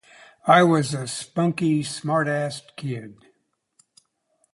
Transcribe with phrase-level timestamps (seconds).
[0.47, 3.17] I was a spunky, smart-assed kid.